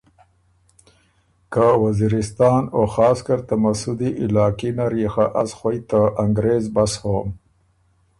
[1.53, 5.07] که وزیرستان او خاص کر ته مسُودی علاقي نر يې
[5.41, 7.29] از خوئ ته انګرېز بس هوم۔